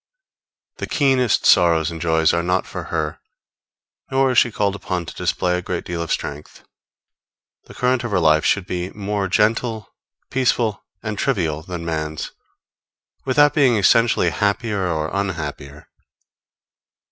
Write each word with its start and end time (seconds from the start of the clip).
The 0.77 0.87
keenest 0.87 1.45
sorrows 1.45 1.91
and 1.91 2.01
joys 2.01 2.33
are 2.33 2.41
not 2.41 2.65
for 2.65 2.85
her, 2.85 3.19
nor 4.09 4.31
is 4.31 4.39
she 4.39 4.51
called 4.51 4.73
upon 4.73 5.05
to 5.05 5.13
display 5.13 5.55
a 5.55 5.61
great 5.61 5.85
deal 5.85 6.01
of 6.01 6.11
strength. 6.11 6.63
The 7.65 7.75
current 7.75 8.03
of 8.03 8.09
her 8.09 8.19
life 8.19 8.43
should 8.43 8.65
be 8.65 8.89
more 8.93 9.27
gentle, 9.27 9.93
peaceful 10.31 10.83
and 11.03 11.19
trivial 11.19 11.61
than 11.61 11.85
man's, 11.85 12.31
without 13.25 13.53
being 13.53 13.75
essentially 13.77 14.31
happier 14.31 14.87
or 14.87 15.11
unhappier. 15.13 15.87